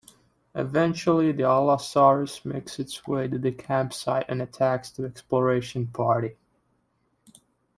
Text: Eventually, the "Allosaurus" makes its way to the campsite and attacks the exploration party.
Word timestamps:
Eventually, 0.55 1.31
the 1.31 1.43
"Allosaurus" 1.43 2.43
makes 2.43 2.79
its 2.79 3.07
way 3.07 3.27
to 3.27 3.37
the 3.37 3.51
campsite 3.51 4.25
and 4.27 4.41
attacks 4.41 4.89
the 4.89 5.05
exploration 5.05 5.85
party. 5.85 6.37